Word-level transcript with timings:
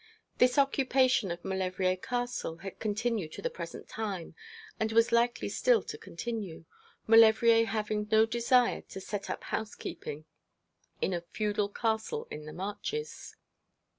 This 0.39 0.57
occupation 0.57 1.29
of 1.29 1.45
Maulevrier 1.45 1.95
Castle 1.95 2.57
had 2.57 2.79
continued 2.79 3.33
to 3.33 3.41
the 3.43 3.51
present 3.51 3.87
time, 3.87 4.33
and 4.79 4.91
was 4.91 5.11
likely 5.11 5.47
still 5.47 5.83
to 5.83 5.95
continue, 5.95 6.65
Maulevrier 7.05 7.65
having 7.67 8.07
no 8.11 8.25
desire 8.25 8.81
to 8.81 8.99
set 8.99 9.29
up 9.29 9.43
housekeeping 9.43 10.25
in 11.01 11.13
a 11.13 11.21
feudal 11.21 11.69
castle 11.69 12.27
in 12.31 12.45
the 12.45 12.53
marches. 12.53 13.35